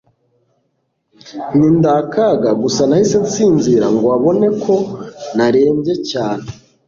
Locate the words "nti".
1.55-1.67